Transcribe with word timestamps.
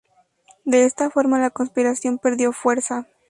De 0.65 0.85
esta 0.85 1.11
forma 1.11 1.37
la 1.37 1.51
conspiración 1.51 2.17
perdió 2.17 2.53
fuerza. 2.53 3.05